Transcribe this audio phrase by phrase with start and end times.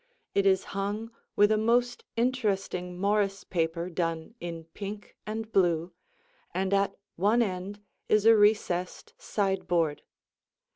[0.33, 5.93] It is hung with a most interesting Morris paper done in pink and blue,
[6.55, 10.01] and at one end is a recessed sideboard.